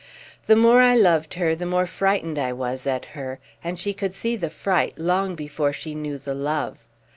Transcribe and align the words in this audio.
The 0.47 0.55
more 0.55 0.81
I 0.81 0.95
loved 0.95 1.35
her 1.35 1.53
the 1.53 1.67
more 1.67 1.85
frightened 1.85 2.39
I 2.39 2.53
was 2.53 2.87
at 2.87 3.05
her, 3.13 3.37
and 3.63 3.77
she 3.77 3.93
could 3.93 4.15
see 4.15 4.35
the 4.35 4.49
fright 4.49 4.95
long 4.97 5.35
before 5.35 5.73
she 5.73 5.93
knew 5.93 6.17
the 6.17 6.33
love. 6.33 6.79